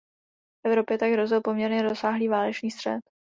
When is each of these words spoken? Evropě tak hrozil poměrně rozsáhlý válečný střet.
Evropě 0.65 0.97
tak 0.97 1.11
hrozil 1.11 1.41
poměrně 1.41 1.81
rozsáhlý 1.81 2.27
válečný 2.27 2.71
střet. 2.71 2.99